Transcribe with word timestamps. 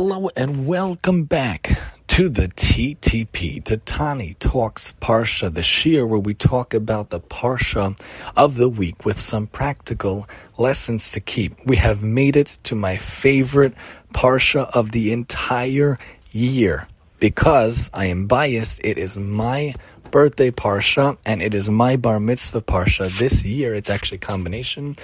Hello 0.00 0.30
and 0.36 0.64
welcome 0.64 1.24
back 1.24 1.76
to 2.06 2.28
the 2.28 2.46
TTP, 2.46 3.64
to 3.64 3.78
Tani 3.78 4.34
Talks 4.34 4.94
Parsha, 5.00 5.52
the 5.52 5.64
Shir 5.64 6.06
where 6.06 6.20
we 6.20 6.34
talk 6.34 6.72
about 6.72 7.10
the 7.10 7.18
Parsha 7.18 8.00
of 8.36 8.54
the 8.54 8.68
week 8.68 9.04
with 9.04 9.18
some 9.18 9.48
practical 9.48 10.28
lessons 10.56 11.10
to 11.10 11.20
keep. 11.20 11.54
We 11.66 11.74
have 11.78 12.04
made 12.04 12.36
it 12.36 12.60
to 12.62 12.76
my 12.76 12.96
favorite 12.96 13.74
Parsha 14.14 14.70
of 14.72 14.92
the 14.92 15.12
entire 15.12 15.98
year 16.30 16.86
because 17.18 17.90
I 17.92 18.04
am 18.04 18.28
biased. 18.28 18.80
It 18.84 18.98
is 18.98 19.18
my 19.18 19.74
birthday 20.10 20.50
parsha, 20.50 21.18
and 21.24 21.42
it 21.42 21.54
is 21.54 21.68
my 21.68 21.96
bar 21.96 22.20
mitzvah 22.20 22.62
parsha 22.62 23.16
this 23.18 23.44
year. 23.44 23.74
It's 23.74 23.90
actually 23.90 24.16
a 24.16 24.20
combination. 24.20 24.94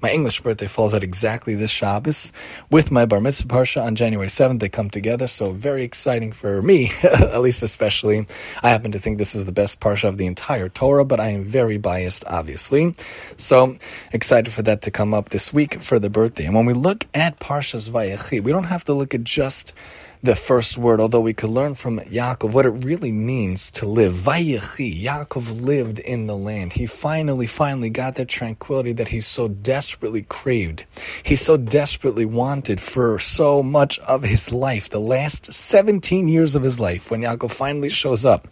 My 0.00 0.10
English 0.10 0.40
birthday 0.40 0.66
falls 0.66 0.94
at 0.94 1.04
exactly 1.04 1.54
this 1.54 1.70
Shabbos 1.70 2.32
with 2.70 2.90
my 2.90 3.06
bar 3.06 3.20
mitzvah 3.20 3.48
parsha 3.48 3.82
on 3.84 3.94
January 3.94 4.28
7th. 4.28 4.60
They 4.60 4.68
come 4.68 4.90
together, 4.90 5.26
so 5.26 5.52
very 5.52 5.84
exciting 5.84 6.32
for 6.32 6.60
me, 6.62 6.90
at 7.02 7.40
least 7.40 7.62
especially. 7.62 8.26
I 8.62 8.70
happen 8.70 8.92
to 8.92 8.98
think 8.98 9.18
this 9.18 9.34
is 9.34 9.44
the 9.44 9.52
best 9.52 9.80
parsha 9.80 10.08
of 10.08 10.18
the 10.18 10.26
entire 10.26 10.68
Torah, 10.68 11.04
but 11.04 11.20
I 11.20 11.28
am 11.28 11.44
very 11.44 11.78
biased, 11.78 12.24
obviously. 12.26 12.94
So 13.36 13.76
excited 14.12 14.52
for 14.52 14.62
that 14.62 14.82
to 14.82 14.90
come 14.90 15.14
up 15.14 15.28
this 15.28 15.52
week 15.52 15.80
for 15.80 15.98
the 15.98 16.10
birthday. 16.10 16.46
And 16.46 16.54
when 16.54 16.66
we 16.66 16.74
look 16.74 17.06
at 17.14 17.38
Parshas 17.38 17.90
Vayechi, 17.90 18.42
we 18.42 18.52
don't 18.52 18.64
have 18.64 18.84
to 18.84 18.94
look 18.94 19.14
at 19.14 19.24
just 19.24 19.74
the 20.22 20.36
first 20.36 20.78
word, 20.78 21.00
although 21.00 21.20
we 21.20 21.34
could 21.34 21.50
learn 21.50 21.74
from 21.74 21.98
Yaakov 21.98 22.52
what 22.52 22.64
it 22.64 22.70
really 22.70 23.10
means 23.10 23.72
to 23.72 23.86
live. 23.86 24.12
Vayechi, 24.12 25.02
Yaakov 25.02 25.60
lived 25.60 25.98
in 25.98 26.28
the 26.28 26.36
land. 26.36 26.74
He 26.74 26.86
finally, 26.86 27.48
finally 27.48 27.90
got 27.90 28.14
that 28.14 28.28
tranquility 28.28 28.92
that 28.92 29.08
he 29.08 29.20
so 29.20 29.48
desperately 29.48 30.22
craved. 30.22 30.84
He 31.24 31.34
so 31.34 31.56
desperately 31.56 32.24
wanted 32.24 32.80
for 32.80 33.18
so 33.18 33.64
much 33.64 33.98
of 34.00 34.22
his 34.22 34.52
life, 34.52 34.88
the 34.88 35.00
last 35.00 35.52
17 35.52 36.28
years 36.28 36.54
of 36.54 36.62
his 36.62 36.78
life, 36.78 37.10
when 37.10 37.22
Yaakov 37.22 37.50
finally 37.50 37.88
shows 37.88 38.24
up 38.24 38.46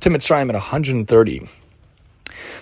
to 0.00 0.10
Mitzrayim 0.10 0.48
at 0.48 0.54
130 0.54 1.48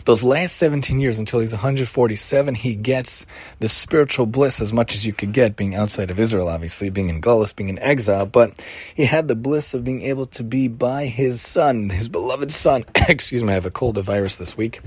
those 0.04 0.22
last 0.22 0.56
17 0.56 0.98
years 0.98 1.18
until 1.18 1.40
he's 1.40 1.52
147, 1.52 2.54
he 2.54 2.74
gets 2.74 3.26
the 3.58 3.68
spiritual 3.68 4.26
bliss 4.26 4.60
as 4.60 4.72
much 4.72 4.94
as 4.94 5.06
you 5.06 5.12
could 5.12 5.32
get 5.32 5.56
being 5.56 5.74
outside 5.74 6.10
of 6.10 6.18
Israel, 6.20 6.48
obviously, 6.48 6.90
being 6.90 7.08
in 7.08 7.20
Gullus, 7.20 7.54
being 7.54 7.68
in 7.68 7.78
exile, 7.78 8.26
but 8.26 8.58
he 8.94 9.04
had 9.04 9.28
the 9.28 9.36
bliss 9.36 9.74
of 9.74 9.84
being 9.84 10.02
able 10.02 10.26
to 10.26 10.42
be 10.42 10.68
by 10.68 11.06
his 11.06 11.40
son, 11.40 11.90
his 11.90 12.08
beloved 12.08 12.52
son. 12.52 12.84
Excuse 13.08 13.42
me, 13.42 13.50
I 13.50 13.54
have 13.54 13.66
a 13.66 13.70
cold, 13.70 13.98
a 13.98 14.02
virus 14.02 14.36
this 14.36 14.56
week 14.56 14.80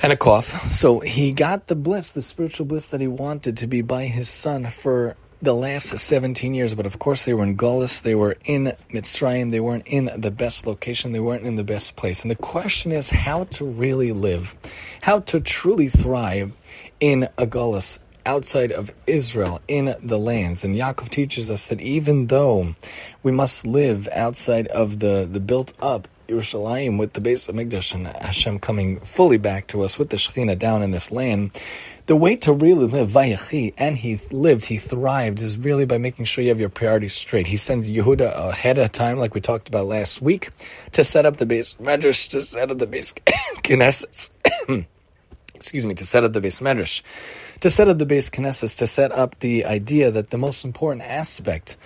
and 0.00 0.12
a 0.12 0.16
cough. 0.16 0.70
So 0.70 1.00
he 1.00 1.32
got 1.32 1.68
the 1.68 1.74
bliss, 1.74 2.10
the 2.10 2.20
spiritual 2.20 2.66
bliss 2.66 2.88
that 2.88 3.00
he 3.00 3.08
wanted 3.08 3.56
to 3.58 3.66
be 3.66 3.80
by 3.80 4.04
his 4.04 4.28
son 4.28 4.66
for 4.66 5.16
the 5.44 5.54
last 5.54 5.98
17 5.98 6.54
years, 6.54 6.74
but 6.74 6.86
of 6.86 6.98
course 6.98 7.24
they 7.24 7.34
were 7.34 7.44
in 7.44 7.56
Gullus, 7.56 8.02
they 8.02 8.14
were 8.14 8.36
in 8.44 8.72
Mitzrayim, 8.90 9.50
they 9.50 9.60
weren't 9.60 9.86
in 9.86 10.10
the 10.16 10.30
best 10.30 10.66
location, 10.66 11.12
they 11.12 11.20
weren't 11.20 11.44
in 11.44 11.56
the 11.56 11.64
best 11.64 11.96
place. 11.96 12.22
And 12.22 12.30
the 12.30 12.36
question 12.36 12.92
is 12.92 13.10
how 13.10 13.44
to 13.44 13.64
really 13.64 14.12
live, 14.12 14.56
how 15.02 15.20
to 15.20 15.40
truly 15.40 15.88
thrive 15.88 16.54
in 16.98 17.24
a 17.38 17.46
Gullus 17.46 18.00
outside 18.26 18.72
of 18.72 18.90
Israel 19.06 19.60
in 19.68 19.94
the 20.02 20.18
lands. 20.18 20.64
And 20.64 20.74
Yaakov 20.74 21.10
teaches 21.10 21.50
us 21.50 21.68
that 21.68 21.80
even 21.80 22.28
though 22.28 22.74
we 23.22 23.30
must 23.30 23.66
live 23.66 24.08
outside 24.12 24.66
of 24.68 25.00
the, 25.00 25.28
the 25.30 25.40
built 25.40 25.74
up 25.80 26.08
Yerushalayim 26.28 26.98
with 26.98 27.12
the 27.12 27.20
Beis 27.20 27.52
Hamikdash 27.52 27.94
and 27.94 28.06
Hashem 28.06 28.58
coming 28.58 28.98
fully 29.00 29.36
back 29.36 29.66
to 29.68 29.82
us 29.82 29.98
with 29.98 30.08
the 30.08 30.16
Shekhinah 30.16 30.58
down 30.58 30.82
in 30.82 30.90
this 30.90 31.12
land, 31.12 31.50
the 32.06 32.16
way 32.16 32.36
to 32.36 32.52
really 32.52 32.86
live 32.86 33.10
Vayechi, 33.10 33.72
and 33.78 33.96
he 33.96 34.20
lived, 34.30 34.66
he 34.66 34.76
thrived, 34.76 35.40
is 35.40 35.56
really 35.56 35.86
by 35.86 35.96
making 35.96 36.26
sure 36.26 36.42
you 36.42 36.50
have 36.50 36.60
your 36.60 36.68
priorities 36.68 37.14
straight. 37.14 37.46
He 37.46 37.56
sends 37.56 37.90
Yehuda 37.90 38.50
ahead 38.50 38.76
of 38.76 38.92
time, 38.92 39.18
like 39.18 39.34
we 39.34 39.40
talked 39.40 39.68
about 39.68 39.86
last 39.86 40.20
week, 40.20 40.50
to 40.92 41.02
set 41.02 41.24
up 41.24 41.38
the 41.38 41.46
beis 41.46 41.76
medrash, 41.78 42.28
to 42.30 42.42
set 42.42 42.70
up 42.70 42.78
the 42.78 42.86
beis 42.86 43.14
Knesset. 43.62 44.30
Excuse 45.54 45.86
me, 45.86 45.94
to 45.94 46.04
set 46.04 46.24
up 46.24 46.34
the 46.34 46.42
beis 46.42 46.60
medrash, 46.60 47.00
to 47.60 47.70
set 47.70 47.88
up 47.88 47.96
the 47.96 48.06
beis 48.06 48.30
Knesset, 48.30 48.76
to 48.76 48.86
set 48.86 49.10
up 49.12 49.38
the 49.38 49.64
idea 49.64 50.10
that 50.10 50.28
the 50.28 50.38
most 50.38 50.64
important 50.64 51.02
aspect 51.04 51.78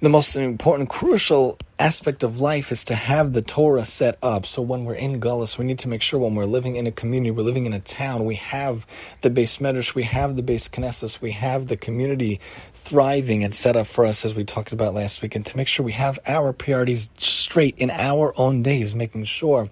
the 0.00 0.08
most 0.08 0.36
important, 0.36 0.88
crucial 0.88 1.58
aspect 1.80 2.22
of 2.22 2.40
life 2.40 2.70
is 2.70 2.84
to 2.84 2.94
have 2.94 3.32
the 3.32 3.42
Torah 3.42 3.84
set 3.84 4.16
up. 4.22 4.46
So 4.46 4.62
when 4.62 4.84
we're 4.84 4.94
in 4.94 5.20
Gullus, 5.20 5.58
we 5.58 5.64
need 5.64 5.80
to 5.80 5.88
make 5.88 6.02
sure 6.02 6.20
when 6.20 6.36
we're 6.36 6.44
living 6.44 6.76
in 6.76 6.86
a 6.86 6.92
community, 6.92 7.32
we're 7.32 7.42
living 7.42 7.66
in 7.66 7.72
a 7.72 7.80
town, 7.80 8.24
we 8.24 8.36
have 8.36 8.86
the 9.22 9.30
beis 9.30 9.58
medrash, 9.58 9.96
we 9.96 10.04
have 10.04 10.36
the 10.36 10.42
beis 10.42 10.70
Knesset, 10.70 11.20
we 11.20 11.32
have 11.32 11.66
the 11.66 11.76
community 11.76 12.40
thriving 12.74 13.42
and 13.42 13.54
set 13.54 13.76
up 13.76 13.86
for 13.88 14.06
us 14.06 14.24
as 14.24 14.34
we 14.36 14.44
talked 14.44 14.72
about 14.72 14.94
last 14.94 15.20
week, 15.20 15.34
and 15.34 15.44
to 15.46 15.56
make 15.56 15.68
sure 15.68 15.84
we 15.84 15.92
have 15.92 16.18
our 16.26 16.52
priorities 16.52 17.08
straight 17.58 17.76
in 17.76 17.90
our 17.90 18.32
own 18.36 18.62
days, 18.62 18.94
making 18.94 19.24
sure 19.24 19.68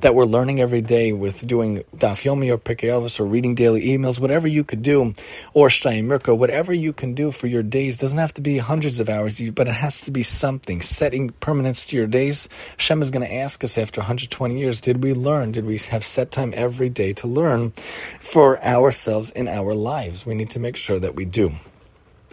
that 0.00 0.12
we're 0.12 0.24
learning 0.24 0.60
every 0.60 0.80
day 0.80 1.12
with 1.12 1.46
doing 1.46 1.84
Daf 1.94 2.24
Yomi 2.24 2.50
or 2.52 2.58
Pirkei 2.58 2.88
Avos 2.88 3.20
or 3.20 3.26
reading 3.26 3.54
daily 3.54 3.86
emails, 3.86 4.18
whatever 4.18 4.48
you 4.48 4.64
could 4.64 4.82
do, 4.82 5.14
or 5.54 5.68
Shtayim 5.68 6.08
whatever 6.36 6.74
you 6.74 6.92
can 6.92 7.14
do 7.14 7.30
for 7.30 7.46
your 7.46 7.62
days. 7.62 7.96
Doesn't 7.96 8.18
have 8.18 8.34
to 8.34 8.40
be 8.40 8.58
hundreds 8.58 8.98
of 8.98 9.08
hours, 9.08 9.40
but 9.50 9.68
it 9.68 9.74
has 9.74 10.00
to 10.00 10.10
be 10.10 10.24
something, 10.24 10.82
setting 10.82 11.30
permanence 11.38 11.86
to 11.86 11.96
your 11.96 12.08
days. 12.08 12.48
Shem 12.76 13.02
is 13.02 13.12
going 13.12 13.24
to 13.24 13.32
ask 13.32 13.62
us 13.62 13.78
after 13.78 14.00
120 14.00 14.58
years, 14.58 14.80
did 14.80 15.04
we 15.04 15.14
learn? 15.14 15.52
Did 15.52 15.64
we 15.64 15.78
have 15.90 16.02
set 16.02 16.32
time 16.32 16.52
every 16.56 16.88
day 16.88 17.12
to 17.12 17.28
learn 17.28 17.70
for 18.18 18.60
ourselves 18.64 19.30
in 19.30 19.46
our 19.46 19.74
lives? 19.74 20.26
We 20.26 20.34
need 20.34 20.50
to 20.50 20.58
make 20.58 20.74
sure 20.74 20.98
that 20.98 21.14
we 21.14 21.24
do. 21.24 21.52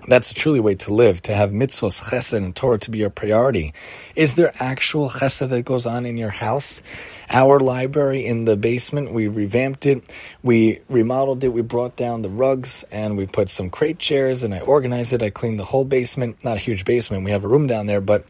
That's 0.08 0.34
truly 0.34 0.60
way 0.60 0.76
to 0.76 0.94
live, 0.94 1.22
to 1.24 1.34
have 1.34 1.50
mitzvahs, 1.50 2.04
chesed, 2.04 2.34
and 2.34 2.56
Torah 2.56 2.78
to 2.80 2.92
be 2.92 3.00
your 3.00 3.10
priority. 3.10 3.74
Is 4.16 4.36
there 4.36 4.54
actual 4.60 5.10
chesed 5.10 5.50
that 5.50 5.66
goes 5.66 5.88
on 5.88 6.06
in 6.06 6.16
your 6.16 6.30
house? 6.30 6.84
Our 7.32 7.60
library 7.60 8.24
in 8.24 8.46
the 8.46 8.56
basement, 8.56 9.14
we 9.14 9.28
revamped 9.28 9.88
it, 9.88 10.08
we 10.44 10.80
remodeled 10.90 11.44
it, 11.44 11.50
we 11.50 11.64
brought 11.64 11.96
down 11.96 12.22
the 12.22 12.30
rugs, 12.30 12.84
and 12.92 13.18
we 13.18 13.26
put 13.26 13.50
some 13.50 13.72
crate 13.72 13.98
chairs, 13.98 14.44
and 14.44 14.54
I 14.54 14.60
organized 14.60 15.12
it. 15.12 15.24
I 15.24 15.32
cleaned 15.32 15.60
the 15.60 15.66
whole 15.66 15.86
basement. 15.86 16.44
Not 16.44 16.58
a 16.58 16.60
huge 16.60 16.86
basement, 16.86 17.24
we 17.24 17.32
have 17.32 17.44
a 17.44 17.48
room 17.48 17.66
down 17.66 17.88
there, 17.88 18.02
but 18.02 18.26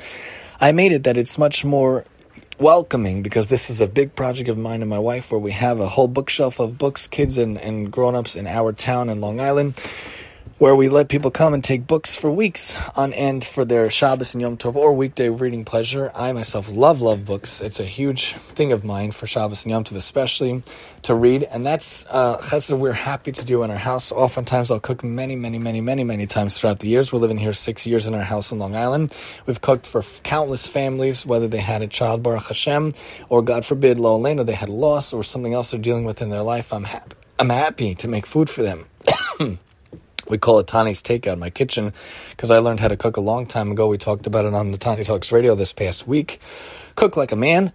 I 0.61 0.71
made 0.71 0.93
it 0.93 1.03
that 1.03 1.17
it's 1.17 1.37
much 1.37 1.65
more 1.65 2.05
welcoming 2.57 3.21
because 3.21 3.47
this 3.47 3.69
is 3.69 3.81
a 3.81 3.87
big 3.87 4.15
project 4.15 4.47
of 4.47 4.57
mine 4.57 4.79
and 4.79 4.89
my 4.89 4.99
wife 4.99 5.29
where 5.29 5.39
we 5.39 5.51
have 5.51 5.81
a 5.81 5.89
whole 5.89 6.07
bookshelf 6.07 6.61
of 6.61 6.77
books, 6.77 7.05
kids 7.05 7.37
and, 7.37 7.57
and 7.57 7.91
grown 7.91 8.15
ups 8.15 8.37
in 8.37 8.47
our 8.47 8.71
town 8.71 9.09
in 9.09 9.19
Long 9.19 9.41
Island 9.41 9.73
where 10.57 10.73
we 10.73 10.87
let 10.87 11.09
people 11.09 11.31
come 11.31 11.53
and 11.53 11.61
take 11.61 11.85
books 11.85 12.15
for 12.15 12.31
weeks 12.31 12.79
on 12.95 13.11
end 13.11 13.43
for 13.43 13.65
their 13.65 13.89
Shabbos 13.89 14.33
and 14.33 14.41
Yom 14.41 14.55
Tov 14.55 14.75
or 14.75 14.93
weekday 14.93 15.27
reading 15.27 15.65
pleasure. 15.65 16.09
I 16.15 16.31
myself 16.31 16.71
love, 16.71 17.01
love 17.01 17.25
books. 17.25 17.59
It's 17.59 17.81
a 17.81 17.85
huge 17.85 18.35
thing 18.35 18.71
of 18.71 18.85
mine 18.85 19.11
for 19.11 19.27
Shabbos 19.27 19.65
and 19.65 19.71
Yom 19.71 19.83
Tov, 19.83 19.97
especially 19.97 20.63
to 21.01 21.13
read. 21.13 21.43
And 21.43 21.65
that's 21.65 22.07
uh, 22.09 22.37
chesed 22.37 22.77
we're 22.79 22.93
happy 22.93 23.33
to 23.33 23.43
do 23.43 23.63
in 23.63 23.69
our 23.69 23.77
house. 23.77 24.13
Oftentimes 24.13 24.71
I'll 24.71 24.79
cook 24.79 25.03
many, 25.03 25.35
many, 25.35 25.59
many, 25.59 25.81
many, 25.81 26.05
many 26.05 26.25
times 26.25 26.57
throughout 26.57 26.79
the 26.79 26.87
years. 26.87 27.11
We're 27.11 27.19
living 27.19 27.37
here 27.37 27.51
six 27.51 27.85
years 27.85 28.07
in 28.07 28.13
our 28.13 28.23
house 28.23 28.53
in 28.53 28.59
Long 28.59 28.77
Island. 28.77 29.13
We've 29.45 29.59
cooked 29.59 29.85
for 29.85 30.03
countless 30.23 30.69
families, 30.69 31.25
whether 31.25 31.49
they 31.49 31.59
had 31.59 31.81
a 31.81 31.87
child, 31.87 32.23
Baruch 32.23 32.45
Hashem, 32.47 32.93
or 33.27 33.41
God 33.41 33.65
forbid, 33.65 33.99
Lo 33.99 34.17
Aleinu, 34.17 34.45
they 34.45 34.53
had 34.53 34.69
loss 34.69 35.11
or 35.11 35.21
something 35.21 35.53
else 35.53 35.71
they're 35.71 35.81
dealing 35.81 36.05
with 36.05 36.21
in 36.21 36.29
their 36.29 36.43
life. 36.43 36.71
I'm 36.71 36.85
happy. 36.85 37.17
I'm 37.37 37.49
happy 37.49 37.93
to 37.95 38.07
make 38.07 38.25
food 38.25 38.49
for 38.49 38.63
them. 38.63 38.85
We 40.27 40.37
call 40.37 40.59
it 40.59 40.67
Tani's 40.67 41.03
Takeout, 41.03 41.37
my 41.37 41.49
kitchen, 41.49 41.93
because 42.31 42.51
I 42.51 42.59
learned 42.59 42.79
how 42.79 42.87
to 42.87 42.97
cook 42.97 43.17
a 43.17 43.21
long 43.21 43.45
time 43.45 43.71
ago. 43.71 43.87
We 43.87 43.97
talked 43.97 44.27
about 44.27 44.45
it 44.45 44.53
on 44.53 44.71
the 44.71 44.77
Tani 44.77 45.03
Talks 45.03 45.31
radio 45.31 45.55
this 45.55 45.73
past 45.73 46.07
week. 46.07 46.39
Cook 46.95 47.15
like 47.15 47.31
a 47.31 47.35
man. 47.35 47.71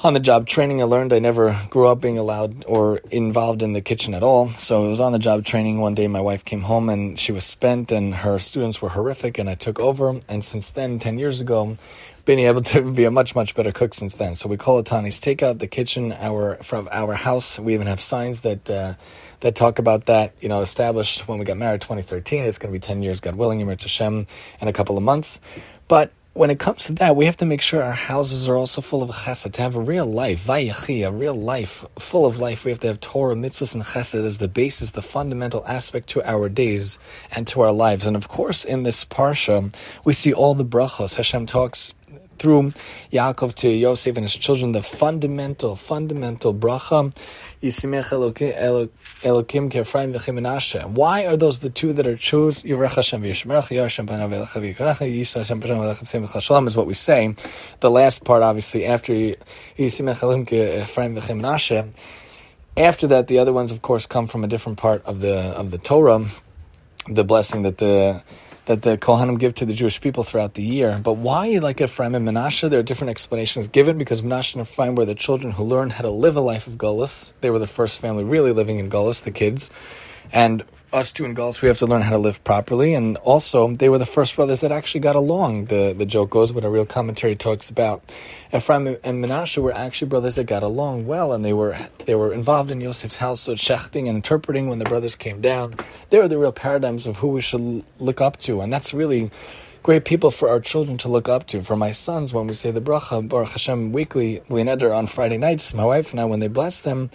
On 0.00 0.12
the 0.12 0.20
job 0.20 0.46
training, 0.46 0.82
I 0.82 0.84
learned 0.84 1.12
I 1.12 1.18
never 1.18 1.58
grew 1.70 1.86
up 1.86 2.00
being 2.00 2.18
allowed 2.18 2.64
or 2.66 2.98
involved 3.10 3.62
in 3.62 3.72
the 3.72 3.80
kitchen 3.80 4.12
at 4.12 4.22
all. 4.22 4.50
So 4.50 4.84
it 4.84 4.88
was 4.88 5.00
on 5.00 5.12
the 5.12 5.18
job 5.18 5.44
training. 5.44 5.78
One 5.78 5.94
day, 5.94 6.08
my 6.08 6.20
wife 6.20 6.44
came 6.44 6.62
home 6.62 6.88
and 6.88 7.18
she 7.18 7.32
was 7.32 7.44
spent, 7.44 7.90
and 7.90 8.14
her 8.14 8.38
students 8.38 8.82
were 8.82 8.90
horrific, 8.90 9.38
and 9.38 9.48
I 9.48 9.54
took 9.54 9.80
over. 9.80 10.20
And 10.28 10.44
since 10.44 10.70
then, 10.70 10.98
10 10.98 11.18
years 11.18 11.40
ago, 11.40 11.76
been 12.24 12.38
able 12.38 12.62
to 12.62 12.92
be 12.92 13.04
a 13.04 13.10
much 13.10 13.34
much 13.34 13.54
better 13.54 13.72
cook 13.72 13.94
since 13.94 14.16
then. 14.16 14.34
So 14.34 14.48
we 14.48 14.56
call 14.56 14.78
it 14.78 14.86
Tani's 14.86 15.20
Takeout, 15.20 15.58
the 15.58 15.66
kitchen, 15.66 16.12
our 16.12 16.56
from 16.56 16.88
our 16.90 17.14
house. 17.14 17.58
We 17.58 17.74
even 17.74 17.86
have 17.86 18.00
signs 18.00 18.42
that 18.42 18.68
uh, 18.68 18.94
that 19.40 19.54
talk 19.54 19.78
about 19.78 20.06
that. 20.06 20.34
You 20.40 20.48
know, 20.48 20.60
established 20.60 21.28
when 21.28 21.38
we 21.38 21.44
got 21.44 21.56
married, 21.56 21.80
2013. 21.80 22.44
It's 22.44 22.58
going 22.58 22.72
to 22.72 22.78
be 22.78 22.80
10 22.80 23.02
years, 23.02 23.20
God 23.20 23.36
willing, 23.36 23.60
Yimir 23.60 23.80
Hashem, 23.80 24.26
in 24.60 24.68
a 24.68 24.72
couple 24.72 24.96
of 24.96 25.02
months. 25.02 25.40
But 25.88 26.12
when 26.34 26.50
it 26.50 26.58
comes 26.58 26.84
to 26.84 26.92
that, 26.94 27.14
we 27.14 27.26
have 27.26 27.36
to 27.36 27.46
make 27.46 27.60
sure 27.60 27.80
our 27.80 27.92
houses 27.92 28.48
are 28.48 28.56
also 28.56 28.80
full 28.80 29.04
of 29.04 29.10
chesed. 29.10 29.52
To 29.52 29.62
have 29.62 29.76
a 29.76 29.80
real 29.80 30.04
life, 30.04 30.44
vayechi, 30.44 31.06
a 31.06 31.12
real 31.12 31.34
life, 31.34 31.84
full 31.96 32.26
of 32.26 32.38
life, 32.38 32.64
we 32.64 32.72
have 32.72 32.80
to 32.80 32.88
have 32.88 33.00
Torah, 33.00 33.36
mitzvahs, 33.36 33.74
and 33.74 33.84
chesed 33.84 34.24
as 34.24 34.38
the 34.38 34.48
basis, 34.48 34.90
the 34.90 35.02
fundamental 35.02 35.64
aspect 35.66 36.08
to 36.10 36.28
our 36.28 36.48
days 36.48 36.98
and 37.30 37.46
to 37.48 37.60
our 37.60 37.72
lives. 37.72 38.04
And 38.04 38.16
of 38.16 38.26
course, 38.26 38.64
in 38.64 38.82
this 38.82 39.04
parsha, 39.04 39.72
we 40.04 40.12
see 40.12 40.32
all 40.32 40.54
the 40.54 40.64
brachos. 40.64 41.14
Hashem 41.14 41.46
talks 41.46 41.94
through 42.38 42.72
Yaakov 43.12 43.54
to 43.56 43.68
Yosef 43.68 44.16
and 44.16 44.24
his 44.24 44.34
children, 44.34 44.72
the 44.72 44.82
fundamental, 44.82 45.76
fundamental 45.76 46.54
bracha, 46.54 47.12
Why 50.94 51.26
are 51.26 51.36
those 51.36 51.58
the 51.60 51.70
two 51.70 51.92
that 51.94 52.06
are 52.06 52.16
chosen? 52.16 52.70
Is 56.66 56.76
what 56.76 56.86
we 56.86 56.94
say. 56.94 57.34
The 57.80 57.90
last 57.90 58.24
part, 58.24 58.42
obviously, 58.42 58.84
after 58.84 59.14
after 62.76 63.06
that, 63.06 63.28
the 63.28 63.38
other 63.38 63.52
ones, 63.52 63.72
of 63.72 63.82
course, 63.82 64.06
come 64.06 64.26
from 64.26 64.44
a 64.44 64.46
different 64.46 64.78
part 64.78 65.04
of 65.06 65.20
the 65.20 65.36
of 65.36 65.70
the 65.70 65.78
Torah, 65.78 66.26
the 67.08 67.24
blessing 67.24 67.62
that 67.62 67.78
the 67.78 68.22
that 68.66 68.82
the 68.82 68.96
Kohanim 68.96 69.38
give 69.38 69.54
to 69.56 69.66
the 69.66 69.74
Jewish 69.74 70.00
people 70.00 70.24
throughout 70.24 70.54
the 70.54 70.62
year. 70.62 70.98
But 71.02 71.14
why, 71.14 71.58
like 71.58 71.80
Ephraim 71.80 72.14
and 72.14 72.26
Menashe, 72.26 72.68
there 72.68 72.80
are 72.80 72.84
different 72.84 73.10
explanations 73.10 73.68
given 73.68 73.98
because 73.98 74.22
Menashe 74.22 74.54
and 74.54 74.62
Ephraim 74.62 74.94
were 74.94 75.04
the 75.04 75.14
children 75.14 75.52
who 75.52 75.64
learned 75.64 75.92
how 75.92 76.02
to 76.02 76.10
live 76.10 76.36
a 76.36 76.40
life 76.40 76.66
of 76.66 76.74
Golis. 76.74 77.30
They 77.40 77.50
were 77.50 77.58
the 77.58 77.66
first 77.66 78.00
family 78.00 78.24
really 78.24 78.52
living 78.52 78.78
in 78.78 78.88
Golis, 78.88 79.22
the 79.22 79.30
kids. 79.30 79.70
And 80.32 80.64
us 80.94 81.12
two 81.12 81.24
in 81.24 81.34
Gauls, 81.34 81.60
we 81.60 81.68
have 81.68 81.78
to 81.78 81.86
learn 81.86 82.02
how 82.02 82.10
to 82.10 82.18
live 82.18 82.42
properly. 82.44 82.94
And 82.94 83.16
also, 83.18 83.74
they 83.74 83.88
were 83.88 83.98
the 83.98 84.06
first 84.06 84.36
brothers 84.36 84.60
that 84.60 84.70
actually 84.70 85.00
got 85.00 85.16
along. 85.16 85.66
The 85.66 85.94
the 85.96 86.06
joke 86.06 86.30
goes, 86.30 86.52
but 86.52 86.64
a 86.64 86.70
real 86.70 86.86
commentary 86.86 87.34
talks 87.34 87.68
about 87.68 88.02
Ephraim 88.52 88.96
and 89.02 89.24
Menashe 89.24 89.58
were 89.58 89.74
actually 89.74 90.08
brothers 90.08 90.36
that 90.36 90.44
got 90.44 90.62
along 90.62 91.06
well, 91.06 91.32
and 91.32 91.44
they 91.44 91.52
were 91.52 91.76
they 92.06 92.14
were 92.14 92.32
involved 92.32 92.70
in 92.70 92.80
Yosef's 92.80 93.16
house, 93.16 93.40
so 93.40 93.54
shechting 93.54 94.08
and 94.08 94.16
interpreting 94.16 94.68
when 94.68 94.78
the 94.78 94.84
brothers 94.84 95.16
came 95.16 95.40
down. 95.40 95.74
They 96.10 96.18
were 96.18 96.28
the 96.28 96.38
real 96.38 96.52
paradigms 96.52 97.06
of 97.06 97.18
who 97.18 97.28
we 97.28 97.40
should 97.40 97.84
look 97.98 98.20
up 98.20 98.38
to, 98.40 98.60
and 98.60 98.72
that's 98.72 98.94
really 98.94 99.30
great 99.82 100.04
people 100.04 100.30
for 100.30 100.48
our 100.48 100.60
children 100.60 100.96
to 100.98 101.08
look 101.08 101.28
up 101.28 101.46
to. 101.48 101.62
For 101.62 101.76
my 101.76 101.90
sons, 101.90 102.32
when 102.32 102.46
we 102.46 102.54
say 102.54 102.70
the 102.70 102.80
bracha 102.80 103.28
Baruch 103.28 103.50
Hashem 103.50 103.92
weekly, 103.92 104.40
Leoneder 104.48 104.96
on 104.96 105.06
Friday 105.06 105.36
nights, 105.38 105.74
my 105.74 105.84
wife 105.84 106.12
and 106.12 106.20
I, 106.20 106.24
when 106.24 106.40
they 106.40 106.48
bless 106.48 106.80
them 106.80 107.10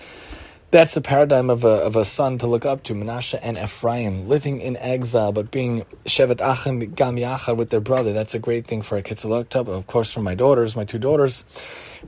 that's 0.71 0.93
the 0.93 1.01
paradigm 1.01 1.49
of 1.49 1.63
a, 1.63 1.67
of 1.67 1.95
a 1.95 2.05
son 2.05 2.37
to 2.39 2.47
look 2.47 2.65
up 2.65 2.83
to, 2.83 2.93
Menashe 2.93 3.37
and 3.41 3.57
Ephraim, 3.57 4.27
living 4.27 4.61
in 4.61 4.77
exile, 4.77 5.31
but 5.31 5.49
being 5.49 5.83
Shevet 6.05 6.41
Achim 6.41 6.93
Gam 6.93 7.15
with 7.57 7.69
their 7.71 7.79
brother. 7.79 8.13
That's 8.13 8.35
a 8.35 8.39
great 8.39 8.67
thing 8.67 8.81
for 8.83 8.97
a 8.97 9.01
kids 9.01 9.21
to 9.21 9.29
look 9.29 9.55
up. 9.55 9.67
Of 9.67 9.87
course, 9.87 10.13
for 10.13 10.21
my 10.21 10.35
daughters, 10.35 10.75
my 10.75 10.85
two 10.85 10.99
daughters, 10.99 11.43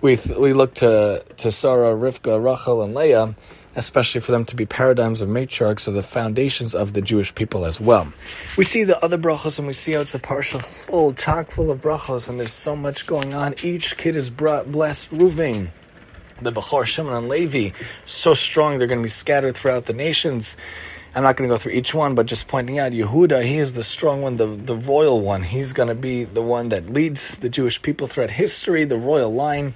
we, 0.02 0.20
we 0.38 0.54
look 0.54 0.76
to, 0.76 1.24
to 1.38 1.52
Sarah, 1.52 1.96
Rivka, 1.96 2.44
Rachel, 2.44 2.84
and 2.84 2.94
Leah, 2.94 3.36
especially 3.76 4.22
for 4.22 4.32
them 4.32 4.46
to 4.46 4.56
be 4.56 4.68
paradigms 4.68 5.22
of 5.22 5.30
matriarchs 5.30 5.88
of 5.88 5.96
the 5.96 6.04
foundations 6.04 6.76
of 6.76 6.94
the 6.94 7.02
Jewish 7.02 7.34
people 7.34 7.66
as 7.66 7.82
well. 7.82 8.14
We 8.58 8.64
see 8.64 8.84
the 8.84 9.04
other 9.04 9.18
brachos 9.18 9.58
and 9.58 9.68
we 9.68 9.74
see 9.74 9.94
how 9.94 10.02
it's 10.02 10.14
a 10.14 10.20
partial 10.20 10.60
full, 10.60 11.14
chock 11.14 11.50
full 11.50 11.72
of 11.72 11.82
brachos, 11.82 12.30
and 12.30 12.40
there's 12.40 12.54
so 12.54 12.76
much 12.76 13.08
going 13.08 13.34
on. 13.34 13.56
Each 13.64 13.98
kid 13.98 14.16
is 14.16 14.30
brought, 14.30 14.72
blessed, 14.72 15.10
Ruvain 15.10 15.72
the 16.42 16.52
Bechor, 16.52 16.86
Shimon, 16.86 17.14
and 17.14 17.30
Levi, 17.30 17.76
so 18.06 18.34
strong 18.34 18.78
they're 18.78 18.88
going 18.88 19.02
to 19.02 19.04
be 19.04 19.10
scattered 19.10 19.56
throughout 19.56 19.86
the 19.86 19.94
nations. 19.94 20.58
I'm 21.14 21.24
not 21.24 21.36
going 21.36 21.50
to 21.50 21.54
go 21.54 21.58
through 21.58 21.74
each 21.74 21.94
one, 21.94 22.16
but 22.16 22.26
just 22.26 22.48
pointing 22.48 22.80
out 22.80 22.94
Yehuda, 22.94 23.44
he 23.44 23.58
is 23.58 23.74
the 23.74 23.84
strong 23.84 24.22
one, 24.22 24.38
the, 24.38 24.48
the 24.48 24.76
royal 24.76 25.20
one. 25.20 25.44
He's 25.44 25.74
going 25.74 25.90
to 25.90 25.96
be 25.96 26.24
the 26.24 26.42
one 26.42 26.70
that 26.70 26.90
leads 26.90 27.38
the 27.38 27.50
Jewish 27.50 27.82
people 27.82 28.08
throughout 28.08 28.32
history, 28.32 28.86
the 28.86 28.98
royal 28.98 29.34
line 29.34 29.74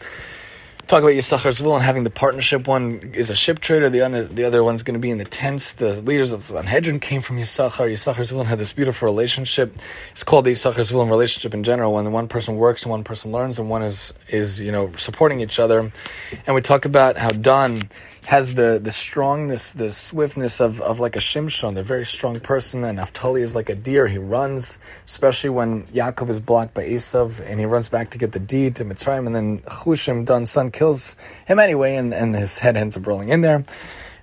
talk 0.87 1.01
about 1.01 1.13
Yisachar 1.13 1.51
Zvulun 1.57 1.81
having 1.81 2.03
the 2.03 2.09
partnership. 2.09 2.67
One 2.67 3.11
is 3.13 3.29
a 3.29 3.35
ship 3.35 3.59
trader, 3.59 3.89
the 3.89 4.01
other, 4.01 4.25
the 4.25 4.43
other 4.43 4.63
one's 4.63 4.83
going 4.83 4.93
to 4.93 4.99
be 4.99 5.09
in 5.09 5.17
the 5.17 5.25
tents. 5.25 5.73
The 5.73 6.01
leaders 6.01 6.31
of 6.31 6.43
Sanhedrin 6.43 6.99
came 6.99 7.21
from 7.21 7.37
Yisachar. 7.37 7.91
Yisachar 7.91 8.21
Zvulun 8.21 8.45
had 8.45 8.59
this 8.59 8.71
beautiful 8.73 9.07
relationship. 9.07 9.75
It's 10.11 10.23
called 10.23 10.45
the 10.45 10.51
Yisachar 10.51 10.75
Zvulun 10.75 11.09
relationship 11.09 11.53
in 11.53 11.63
general, 11.63 11.93
when 11.93 12.11
one 12.11 12.27
person 12.27 12.55
works 12.55 12.83
and 12.83 12.91
one 12.91 13.03
person 13.03 13.31
learns, 13.31 13.57
and 13.57 13.69
one 13.69 13.81
is, 13.81 14.13
is 14.29 14.61
you 14.61 14.71
know, 14.71 14.91
supporting 14.95 15.39
each 15.39 15.59
other. 15.59 15.91
And 16.45 16.55
we 16.55 16.61
talk 16.61 16.85
about 16.85 17.17
how 17.17 17.29
Dan 17.29 17.89
has 18.25 18.56
the, 18.56 18.80
the 18.81 18.92
strongness, 18.92 19.74
the 19.74 19.92
swiftness 19.92 20.60
of, 20.60 20.81
of 20.81 21.00
like 21.00 21.16
a 21.16 21.19
Shimshon. 21.19 21.75
They're 21.75 21.83
a 21.83 21.86
very 21.86 22.06
strong 22.06 22.39
person, 22.39 22.83
and 22.83 22.98
Naphtali 22.98 23.42
is 23.42 23.56
like 23.56 23.69
a 23.69 23.75
deer. 23.75 24.07
He 24.07 24.18
runs, 24.18 24.80
especially 25.06 25.51
when 25.51 25.86
Yaakov 25.88 26.30
is 26.30 26.39
blocked 26.39 26.74
by 26.74 26.83
Esav, 26.86 27.39
and 27.39 27.60
he 27.60 27.66
runs 27.66 27.88
back 27.88 28.10
to 28.12 28.18
get 28.18 28.31
the 28.31 28.39
deed 28.39 28.75
to 28.77 28.86
Mitzrayim, 28.86 29.27
and 29.27 29.36
then 29.36 29.60
Chushim, 29.60 30.25
Dan's 30.25 30.50
son, 30.50 30.72
kills 30.72 31.16
him 31.45 31.60
anyway, 31.60 31.95
and, 31.95 32.13
and 32.13 32.36
his 32.36 32.60
head 32.60 32.75
ends 32.75 32.98
up 32.98 33.06
rolling 33.06 33.30
in 33.30 33.42
there. 33.42 33.63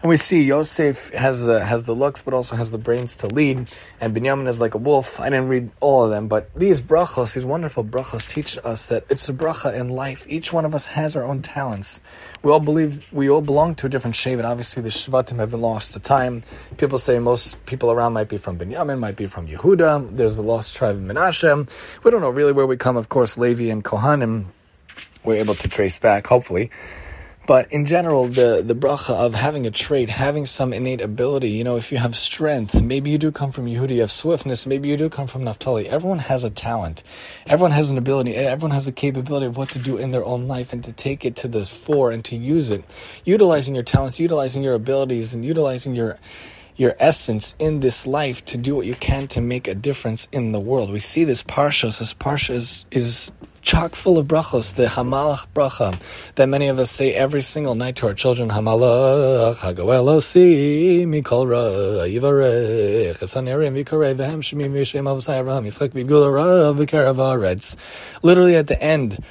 And 0.02 0.08
we 0.08 0.16
see 0.16 0.42
Yosef 0.42 1.10
has 1.10 1.46
the 1.46 1.64
has 1.64 1.86
the 1.86 1.94
looks, 1.94 2.22
but 2.22 2.34
also 2.34 2.56
has 2.56 2.72
the 2.72 2.78
brains 2.78 3.14
to 3.18 3.28
lead. 3.28 3.68
And 4.00 4.16
Binyamin 4.16 4.48
is 4.48 4.60
like 4.60 4.74
a 4.74 4.78
wolf. 4.78 5.20
I 5.20 5.30
didn't 5.30 5.46
read 5.46 5.70
all 5.80 6.02
of 6.02 6.10
them, 6.10 6.26
but 6.26 6.52
these 6.56 6.80
brachos, 6.80 7.36
these 7.36 7.46
wonderful 7.46 7.84
brachos, 7.84 8.28
teach 8.28 8.58
us 8.64 8.86
that 8.86 9.04
it's 9.08 9.28
a 9.28 9.32
bracha 9.32 9.72
in 9.72 9.88
life. 9.88 10.26
Each 10.28 10.52
one 10.52 10.64
of 10.64 10.74
us 10.74 10.88
has 10.88 11.14
our 11.14 11.22
own 11.22 11.40
talents. 11.40 12.00
We 12.42 12.50
all 12.50 12.58
believe 12.58 13.06
we 13.12 13.30
all 13.30 13.42
belong 13.42 13.76
to 13.76 13.86
a 13.86 13.88
different 13.88 14.16
shevet. 14.16 14.44
Obviously, 14.44 14.82
the 14.82 14.88
Shvatim 14.88 15.38
have 15.38 15.52
been 15.52 15.60
lost 15.60 15.92
to 15.92 16.00
time. 16.00 16.42
People 16.78 16.98
say 16.98 17.20
most 17.20 17.64
people 17.66 17.92
around 17.92 18.12
might 18.12 18.28
be 18.28 18.38
from 18.38 18.58
Binyamin, 18.58 18.98
might 18.98 19.14
be 19.14 19.28
from 19.28 19.46
Yehuda. 19.46 20.16
There's 20.16 20.34
the 20.34 20.42
lost 20.42 20.74
tribe 20.74 20.96
of 20.96 21.02
Menashe. 21.02 22.02
We 22.02 22.10
don't 22.10 22.22
know 22.22 22.30
really 22.30 22.52
where 22.52 22.66
we 22.66 22.76
come. 22.76 22.96
Of 22.96 23.08
course, 23.08 23.38
Levi 23.38 23.70
and 23.70 23.84
Kohanim 23.84 24.46
we're 25.24 25.36
able 25.36 25.54
to 25.54 25.68
trace 25.68 25.98
back, 25.98 26.26
hopefully. 26.26 26.70
But 27.44 27.72
in 27.72 27.86
general, 27.86 28.28
the, 28.28 28.62
the 28.64 28.74
bracha 28.74 29.10
of 29.10 29.34
having 29.34 29.66
a 29.66 29.70
trait, 29.70 30.08
having 30.08 30.46
some 30.46 30.72
innate 30.72 31.00
ability, 31.00 31.50
you 31.50 31.64
know, 31.64 31.76
if 31.76 31.90
you 31.90 31.98
have 31.98 32.16
strength, 32.16 32.80
maybe 32.80 33.10
you 33.10 33.18
do 33.18 33.32
come 33.32 33.50
from 33.50 33.66
Yehudi, 33.66 33.96
you 33.96 34.00
have 34.02 34.12
swiftness, 34.12 34.64
maybe 34.64 34.88
you 34.88 34.96
do 34.96 35.10
come 35.10 35.26
from 35.26 35.42
Naphtali. 35.42 35.88
Everyone 35.88 36.20
has 36.20 36.44
a 36.44 36.50
talent. 36.50 37.02
Everyone 37.46 37.72
has 37.72 37.90
an 37.90 37.98
ability. 37.98 38.36
Everyone 38.36 38.74
has 38.74 38.86
a 38.86 38.92
capability 38.92 39.46
of 39.46 39.56
what 39.56 39.70
to 39.70 39.80
do 39.80 39.98
in 39.98 40.12
their 40.12 40.24
own 40.24 40.46
life 40.46 40.72
and 40.72 40.84
to 40.84 40.92
take 40.92 41.24
it 41.24 41.34
to 41.36 41.48
the 41.48 41.66
fore 41.66 42.12
and 42.12 42.24
to 42.26 42.36
use 42.36 42.70
it. 42.70 42.84
Utilizing 43.24 43.74
your 43.74 43.84
talents, 43.84 44.20
utilizing 44.20 44.62
your 44.62 44.74
abilities, 44.74 45.34
and 45.34 45.44
utilizing 45.44 45.96
your 45.96 46.18
your 46.74 46.94
essence 46.98 47.54
in 47.58 47.80
this 47.80 48.06
life 48.06 48.44
to 48.46 48.56
do 48.56 48.74
what 48.74 48.86
you 48.86 48.94
can 48.94 49.28
to 49.28 49.40
make 49.40 49.68
a 49.68 49.74
difference 49.74 50.26
in 50.32 50.52
the 50.52 50.60
world. 50.60 50.90
We 50.90 51.00
see 51.00 51.22
this 51.24 51.42
parsha. 51.42 51.96
This 51.98 52.14
parsha 52.14 52.54
is, 52.54 52.86
is 52.90 53.30
chock 53.62 53.94
full 53.94 54.18
of 54.18 54.26
brachos, 54.26 54.74
the 54.74 54.86
Hamalach 54.86 55.46
bracha 55.54 55.98
that 56.34 56.48
many 56.48 56.68
of 56.68 56.78
us 56.78 56.90
say 56.90 57.14
every 57.14 57.42
single 57.42 57.74
night 57.74 57.96
to 57.96 58.06
our 58.08 58.14
children. 58.14 58.50
Hamalach 58.50 59.56
hagoelosi 59.56 61.06
mikol 61.06 61.48
ra 61.48 62.04
yivarech 62.04 63.18
esanerim 63.18 63.82
vikarei 63.82 64.14
vehem 64.14 64.42
shemim 64.42 64.72
yishem 64.72 65.04
avosai 65.04 65.38
Abraham 65.38 65.64
Yitzchak 65.64 65.90
v'gula 65.90 66.32
ra. 66.32 67.54
Literally 68.22 68.56
at 68.56 68.66
the 68.66 68.82
end 68.82 69.24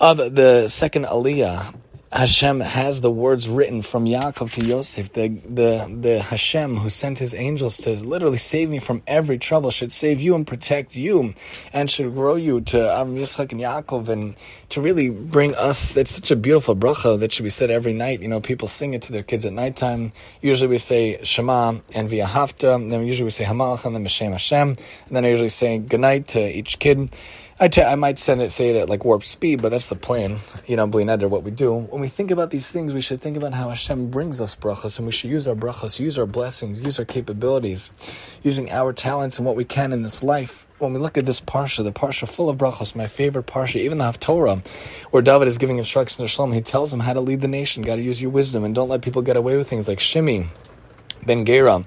of 0.00 0.16
the 0.16 0.68
second 0.68 1.04
aliyah, 1.04 1.74
Hashem 2.14 2.60
has 2.60 3.00
the 3.00 3.10
words 3.10 3.48
written 3.48 3.82
from 3.82 4.04
Yaakov 4.04 4.52
to 4.52 4.64
Yosef. 4.64 5.12
The, 5.14 5.30
the, 5.30 5.98
the 6.00 6.22
Hashem 6.22 6.76
who 6.76 6.88
sent 6.88 7.18
his 7.18 7.34
angels 7.34 7.76
to 7.78 7.90
literally 7.96 8.38
save 8.38 8.70
me 8.70 8.78
from 8.78 9.02
every 9.04 9.36
trouble 9.36 9.72
should 9.72 9.92
save 9.92 10.20
you 10.20 10.36
and 10.36 10.46
protect 10.46 10.94
you 10.94 11.34
and 11.72 11.90
should 11.90 12.14
grow 12.14 12.36
you 12.36 12.60
to 12.60 12.76
Avram 12.76 13.18
Yitzchak 13.18 13.50
and 13.50 13.60
Yaakov 13.60 14.08
and 14.08 14.36
to 14.68 14.80
really 14.80 15.10
bring 15.10 15.56
us. 15.56 15.96
It's 15.96 16.12
such 16.12 16.30
a 16.30 16.36
beautiful 16.36 16.76
bracha 16.76 17.18
that 17.18 17.32
should 17.32 17.42
be 17.42 17.50
said 17.50 17.68
every 17.68 17.92
night. 17.92 18.20
You 18.22 18.28
know, 18.28 18.40
people 18.40 18.68
sing 18.68 18.94
it 18.94 19.02
to 19.02 19.12
their 19.12 19.24
kids 19.24 19.44
at 19.44 19.52
nighttime. 19.52 20.12
Usually 20.40 20.68
we 20.68 20.78
say 20.78 21.18
Shema 21.24 21.80
and 21.96 22.08
V'ahavta. 22.08 22.90
Then 22.90 23.04
usually 23.04 23.24
we 23.24 23.30
say 23.30 23.44
Hamalach 23.44 23.84
and 23.86 23.96
then 23.96 24.04
Meshem 24.04 24.30
Hashem. 24.30 24.68
And 24.68 24.78
then 25.10 25.24
I 25.24 25.30
usually 25.30 25.48
say 25.48 25.78
good 25.78 25.98
night 25.98 26.28
to 26.28 26.40
each 26.40 26.78
kid. 26.78 27.10
I, 27.60 27.68
t- 27.68 27.82
I 27.82 27.94
might 27.94 28.18
send 28.18 28.42
it, 28.42 28.50
say 28.50 28.70
it 28.70 28.76
at 28.76 28.88
like 28.88 29.04
warp 29.04 29.22
speed, 29.22 29.62
but 29.62 29.68
that's 29.68 29.88
the 29.88 29.94
plan. 29.94 30.38
You 30.66 30.74
know, 30.74 30.88
Bli 30.88 31.04
Neder, 31.04 31.30
what 31.30 31.44
we 31.44 31.52
do. 31.52 31.72
When 31.72 32.00
we 32.00 32.08
think 32.08 32.32
about 32.32 32.50
these 32.50 32.68
things, 32.68 32.92
we 32.92 33.00
should 33.00 33.20
think 33.20 33.36
about 33.36 33.52
how 33.52 33.68
Hashem 33.68 34.10
brings 34.10 34.40
us 34.40 34.56
brachas, 34.56 34.98
and 34.98 35.06
we 35.06 35.12
should 35.12 35.30
use 35.30 35.46
our 35.46 35.54
brachas, 35.54 36.00
use 36.00 36.18
our 36.18 36.26
blessings, 36.26 36.80
use 36.80 36.98
our 36.98 37.04
capabilities, 37.04 37.92
using 38.42 38.72
our 38.72 38.92
talents 38.92 39.38
and 39.38 39.46
what 39.46 39.54
we 39.54 39.64
can 39.64 39.92
in 39.92 40.02
this 40.02 40.20
life. 40.20 40.66
When 40.78 40.94
we 40.94 40.98
look 40.98 41.16
at 41.16 41.26
this 41.26 41.40
parsha, 41.40 41.84
the 41.84 41.92
parsha 41.92 42.28
full 42.28 42.48
of 42.48 42.58
brachas, 42.58 42.96
my 42.96 43.06
favorite 43.06 43.46
parsha, 43.46 43.76
even 43.76 43.98
the 43.98 44.04
Haftorah, 44.04 44.66
where 45.12 45.22
David 45.22 45.46
is 45.46 45.56
giving 45.56 45.78
instructions 45.78 46.28
to 46.28 46.36
Shlomo, 46.36 46.54
he 46.54 46.60
tells 46.60 46.92
him 46.92 47.00
how 47.00 47.12
to 47.12 47.20
lead 47.20 47.40
the 47.40 47.46
nation. 47.46 47.84
Got 47.84 47.96
to 47.96 48.02
use 48.02 48.20
your 48.20 48.32
wisdom, 48.32 48.64
and 48.64 48.74
don't 48.74 48.88
let 48.88 49.00
people 49.00 49.22
get 49.22 49.36
away 49.36 49.56
with 49.56 49.68
things 49.68 49.86
like 49.86 50.00
Shimi 50.00 50.48
Ben 51.26 51.44
Gera 51.44 51.82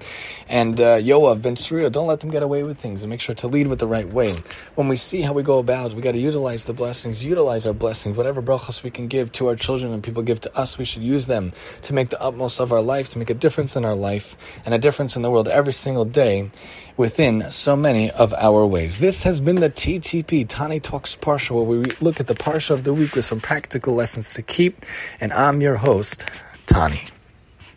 and 0.48 0.80
uh, 0.80 0.96
Yoav 0.96 1.42
Ben 1.42 1.56
Tzeruya. 1.56 1.90
Don't 1.92 2.06
let 2.06 2.20
them 2.20 2.30
get 2.30 2.42
away 2.42 2.62
with 2.62 2.78
things 2.78 3.02
and 3.02 3.10
make 3.10 3.20
sure 3.20 3.34
to 3.36 3.46
lead 3.46 3.66
with 3.68 3.78
the 3.78 3.86
right 3.86 4.08
way. 4.08 4.34
When 4.74 4.88
we 4.88 4.96
see 4.96 5.22
how 5.22 5.32
we 5.32 5.42
go 5.42 5.58
about, 5.58 5.94
we 5.94 6.02
got 6.02 6.12
to 6.12 6.18
utilize 6.18 6.64
the 6.64 6.72
blessings, 6.72 7.24
utilize 7.24 7.66
our 7.66 7.72
blessings, 7.72 8.16
whatever 8.16 8.42
brachos 8.42 8.82
we 8.82 8.90
can 8.90 9.08
give 9.08 9.32
to 9.32 9.48
our 9.48 9.56
children 9.56 9.92
and 9.92 10.02
people 10.02 10.22
give 10.22 10.40
to 10.42 10.58
us, 10.58 10.78
we 10.78 10.84
should 10.84 11.02
use 11.02 11.26
them 11.26 11.52
to 11.82 11.92
make 11.92 12.10
the 12.10 12.20
utmost 12.22 12.60
of 12.60 12.72
our 12.72 12.82
life, 12.82 13.10
to 13.10 13.18
make 13.18 13.30
a 13.30 13.34
difference 13.34 13.76
in 13.76 13.84
our 13.84 13.94
life 13.94 14.36
and 14.64 14.74
a 14.74 14.78
difference 14.78 15.16
in 15.16 15.22
the 15.22 15.30
world 15.30 15.48
every 15.48 15.72
single 15.72 16.04
day 16.04 16.50
within 16.96 17.50
so 17.50 17.76
many 17.76 18.10
of 18.10 18.34
our 18.34 18.66
ways. 18.66 18.98
This 18.98 19.22
has 19.22 19.40
been 19.40 19.56
the 19.56 19.70
TTP, 19.70 20.46
Tani 20.48 20.80
Talks 20.80 21.14
Parsha, 21.14 21.52
where 21.52 21.64
we 21.64 21.90
look 22.00 22.20
at 22.20 22.26
the 22.26 22.34
Parsha 22.34 22.72
of 22.72 22.84
the 22.84 22.92
week 22.92 23.14
with 23.14 23.24
some 23.24 23.40
practical 23.40 23.94
lessons 23.94 24.34
to 24.34 24.42
keep. 24.42 24.84
And 25.20 25.32
I'm 25.32 25.60
your 25.60 25.76
host, 25.76 26.28
Tani. 26.66 27.02